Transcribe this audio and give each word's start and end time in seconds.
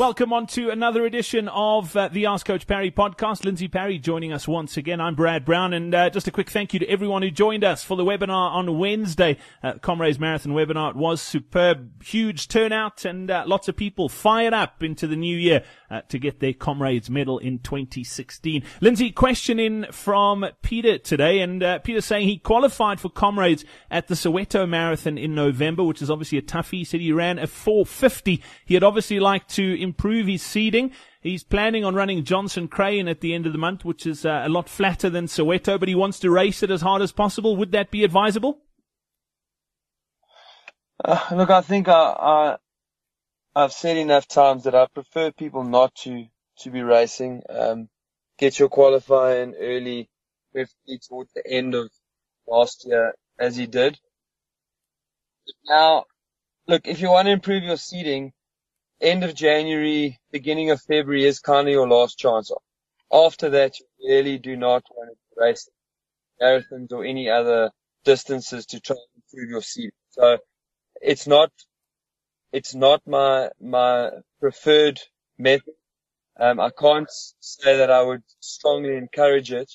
Welcome 0.00 0.32
on 0.32 0.46
to 0.46 0.70
another 0.70 1.04
edition 1.04 1.46
of 1.48 1.94
uh, 1.94 2.08
the 2.08 2.24
Ask 2.24 2.46
Coach 2.46 2.66
Parry 2.66 2.90
podcast. 2.90 3.44
Lindsey 3.44 3.68
Parry 3.68 3.98
joining 3.98 4.32
us 4.32 4.48
once 4.48 4.78
again. 4.78 4.98
I'm 4.98 5.14
Brad 5.14 5.44
Brown, 5.44 5.74
and 5.74 5.94
uh, 5.94 6.08
just 6.08 6.26
a 6.26 6.30
quick 6.30 6.48
thank 6.48 6.72
you 6.72 6.80
to 6.80 6.88
everyone 6.88 7.20
who 7.20 7.30
joined 7.30 7.64
us 7.64 7.84
for 7.84 7.98
the 7.98 8.02
webinar 8.02 8.50
on 8.50 8.78
Wednesday. 8.78 9.36
Uh, 9.62 9.74
Comrades 9.74 10.18
Marathon 10.18 10.52
webinar. 10.52 10.92
It 10.92 10.96
was 10.96 11.20
superb, 11.20 12.02
huge 12.02 12.48
turnout, 12.48 13.04
and 13.04 13.30
uh, 13.30 13.44
lots 13.46 13.68
of 13.68 13.76
people 13.76 14.08
fired 14.08 14.54
up 14.54 14.82
into 14.82 15.06
the 15.06 15.16
new 15.16 15.36
year 15.36 15.64
uh, 15.90 16.00
to 16.08 16.18
get 16.18 16.40
their 16.40 16.54
Comrades 16.54 17.10
medal 17.10 17.36
in 17.38 17.58
2016. 17.58 18.62
Lindsey, 18.80 19.10
question 19.10 19.58
in 19.58 19.86
from 19.92 20.46
Peter 20.62 20.96
today, 20.96 21.40
and 21.40 21.62
uh, 21.62 21.78
Peter 21.80 22.00
saying 22.00 22.26
he 22.26 22.38
qualified 22.38 23.00
for 23.00 23.10
Comrades 23.10 23.66
at 23.90 24.08
the 24.08 24.14
Soweto 24.14 24.66
Marathon 24.66 25.18
in 25.18 25.34
November, 25.34 25.84
which 25.84 26.00
is 26.00 26.10
obviously 26.10 26.38
a 26.38 26.42
toughie. 26.42 26.78
He 26.78 26.84
said 26.84 27.00
he 27.00 27.12
ran 27.12 27.38
a 27.38 27.46
450. 27.46 28.42
He 28.64 28.72
had 28.72 28.82
obviously 28.82 29.20
liked 29.20 29.50
to 29.56 29.89
improve 29.90 30.26
his 30.26 30.42
seeding. 30.42 30.92
He's 31.20 31.44
planning 31.44 31.84
on 31.84 31.94
running 31.94 32.24
Johnson 32.24 32.68
Crane 32.68 33.08
at 33.08 33.20
the 33.20 33.34
end 33.34 33.46
of 33.46 33.52
the 33.52 33.58
month, 33.58 33.84
which 33.84 34.06
is 34.06 34.24
uh, 34.24 34.42
a 34.44 34.48
lot 34.48 34.68
flatter 34.68 35.10
than 35.10 35.26
Soweto, 35.26 35.78
but 35.78 35.88
he 35.88 35.94
wants 35.94 36.20
to 36.20 36.30
race 36.30 36.62
it 36.62 36.70
as 36.70 36.80
hard 36.80 37.02
as 37.02 37.12
possible. 37.12 37.56
Would 37.56 37.72
that 37.72 37.90
be 37.90 38.04
advisable? 38.04 38.58
Uh, 41.04 41.20
look, 41.32 41.50
I 41.50 41.62
think 41.62 41.88
I, 41.88 42.02
I, 42.32 42.56
I've 43.54 43.72
said 43.72 43.96
enough 43.96 44.28
times 44.28 44.64
that 44.64 44.74
I 44.74 44.86
prefer 44.86 45.32
people 45.32 45.64
not 45.64 45.94
to, 46.02 46.26
to 46.60 46.70
be 46.70 46.82
racing. 46.82 47.42
Um, 47.48 47.88
get 48.38 48.58
your 48.58 48.68
qualifying 48.68 49.54
early, 49.58 50.08
preferably 50.52 50.98
towards 51.06 51.32
the 51.34 51.46
end 51.46 51.74
of 51.74 51.90
last 52.46 52.86
year, 52.86 53.14
as 53.38 53.56
he 53.56 53.66
did. 53.66 53.98
Now, 55.68 56.04
look, 56.66 56.86
if 56.86 57.00
you 57.00 57.10
want 57.10 57.26
to 57.26 57.32
improve 57.32 57.64
your 57.64 57.76
seeding, 57.76 58.32
end 59.00 59.24
of 59.24 59.34
January, 59.34 60.18
beginning 60.30 60.70
of 60.70 60.80
February 60.82 61.24
is 61.24 61.40
kind 61.40 61.66
of 61.66 61.72
your 61.72 61.88
last 61.88 62.18
chance. 62.18 62.50
After 63.12 63.50
that, 63.50 63.78
you 63.80 63.86
really 64.08 64.38
do 64.38 64.56
not 64.56 64.84
want 64.94 65.10
to 65.10 65.40
race 65.40 65.68
marathons 66.40 66.92
or 66.92 67.04
any 67.04 67.28
other 67.28 67.70
distances 68.04 68.66
to 68.66 68.80
try 68.80 68.96
and 68.96 69.22
improve 69.22 69.50
your 69.50 69.62
seed. 69.62 69.90
So 70.10 70.38
it's 71.00 71.26
not, 71.26 71.50
it's 72.52 72.74
not 72.74 73.02
my, 73.06 73.50
my 73.60 74.10
preferred 74.38 75.00
method. 75.38 75.74
Um, 76.38 76.60
I 76.60 76.70
can't 76.70 77.10
say 77.40 77.78
that 77.78 77.90
I 77.90 78.02
would 78.02 78.22
strongly 78.40 78.96
encourage 78.96 79.52
it. 79.52 79.70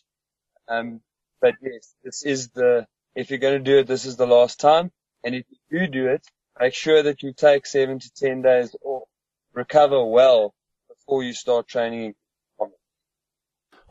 Um, 0.68 1.02
but 1.42 1.56
yes, 1.62 1.94
this 2.04 2.24
is 2.24 2.50
the, 2.50 2.88
if 3.16 3.30
you're 3.30 3.40
going 3.40 3.58
to 3.58 3.72
do 3.72 3.80
it, 3.80 3.88
this 3.88 4.06
is 4.06 4.18
the 4.18 4.28
last 4.28 4.60
time. 4.60 4.92
And 5.24 5.36
if 5.36 5.46
you 5.50 5.80
do 5.80 5.88
do 5.88 6.08
it, 6.08 6.26
make 6.60 6.74
sure 6.74 7.04
that 7.04 7.22
you 7.22 7.34
take 7.34 7.66
seven 7.66 8.00
to 8.00 8.12
10 8.14 8.42
days 8.42 8.76
off 8.84 9.08
recover 9.56 10.04
well 10.06 10.54
before 10.88 11.24
you 11.24 11.34
start 11.34 11.68
training. 11.68 12.14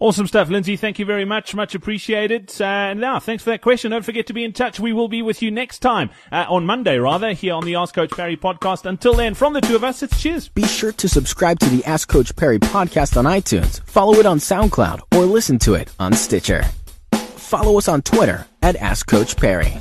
Awesome 0.00 0.26
stuff, 0.26 0.50
Lindsey. 0.50 0.76
Thank 0.76 0.98
you 0.98 1.04
very 1.06 1.24
much. 1.24 1.54
Much 1.54 1.74
appreciated. 1.76 2.52
Uh, 2.60 2.64
and 2.64 3.00
now, 3.00 3.20
thanks 3.20 3.44
for 3.44 3.50
that 3.50 3.62
question. 3.62 3.92
Don't 3.92 4.04
forget 4.04 4.26
to 4.26 4.32
be 4.32 4.42
in 4.42 4.52
touch. 4.52 4.80
We 4.80 4.92
will 4.92 5.06
be 5.06 5.22
with 5.22 5.40
you 5.40 5.52
next 5.52 5.78
time, 5.78 6.10
uh, 6.32 6.46
on 6.48 6.66
Monday 6.66 6.98
rather, 6.98 7.32
here 7.32 7.54
on 7.54 7.64
the 7.64 7.76
Ask 7.76 7.94
Coach 7.94 8.10
Parry 8.10 8.36
podcast. 8.36 8.86
Until 8.86 9.14
then, 9.14 9.34
from 9.34 9.52
the 9.52 9.60
two 9.60 9.76
of 9.76 9.84
us, 9.84 10.02
it's 10.02 10.20
cheers. 10.20 10.48
Be 10.48 10.64
sure 10.64 10.90
to 10.92 11.08
subscribe 11.08 11.60
to 11.60 11.68
the 11.68 11.84
Ask 11.84 12.08
Coach 12.08 12.34
Parry 12.34 12.58
podcast 12.58 13.16
on 13.16 13.24
iTunes, 13.24 13.80
follow 13.84 14.14
it 14.14 14.26
on 14.26 14.38
SoundCloud, 14.38 15.00
or 15.16 15.26
listen 15.26 15.60
to 15.60 15.74
it 15.74 15.92
on 16.00 16.12
Stitcher. 16.12 16.64
Follow 17.12 17.78
us 17.78 17.86
on 17.86 18.02
Twitter 18.02 18.46
at 18.62 18.74
Ask 18.76 19.06
Coach 19.06 19.36
Parry. 19.36 19.74